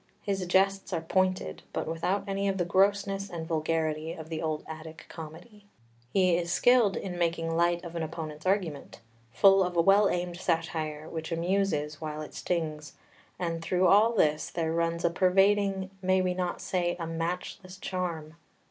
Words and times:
His 0.23 0.43
jests 0.47 0.91
are 0.93 1.01
pointed, 1.01 1.61
but 1.73 1.85
without 1.87 2.23
any 2.27 2.47
of 2.47 2.57
the 2.57 2.65
grossness 2.65 3.29
and 3.29 3.45
vulgarity 3.47 4.13
of 4.13 4.29
the 4.29 4.41
old 4.41 4.63
Attic 4.67 5.05
comedy. 5.09 5.67
He 6.11 6.35
is 6.37 6.51
skilled 6.51 6.97
in 6.97 7.19
making 7.19 7.55
light 7.55 7.83
of 7.85 7.95
an 7.95 8.01
opponent's 8.01 8.47
argument, 8.47 8.99
full 9.31 9.63
of 9.63 9.77
a 9.77 9.81
well 9.81 10.09
aimed 10.09 10.37
satire 10.37 11.07
which 11.07 11.31
amuses 11.31 12.01
while 12.01 12.23
it 12.23 12.33
stings; 12.33 12.93
and 13.37 13.61
through 13.61 13.85
all 13.85 14.13
this 14.13 14.49
there 14.49 14.73
runs 14.73 15.05
a 15.05 15.11
pervading, 15.11 15.91
may 16.01 16.19
we 16.19 16.33
not 16.33 16.61
say, 16.61 16.95
a 16.99 17.05
matchless 17.05 17.77
charm. 17.77 18.37